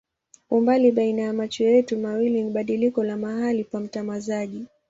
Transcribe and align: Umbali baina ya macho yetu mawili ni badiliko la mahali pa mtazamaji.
Umbali 0.49 0.91
baina 0.91 1.21
ya 1.21 1.33
macho 1.33 1.63
yetu 1.63 1.97
mawili 1.97 2.43
ni 2.43 2.49
badiliko 2.51 3.03
la 3.03 3.17
mahali 3.17 3.63
pa 3.63 3.79
mtazamaji. 3.79 4.65